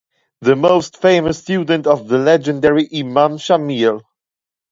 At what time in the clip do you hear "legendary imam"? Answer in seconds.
2.17-3.37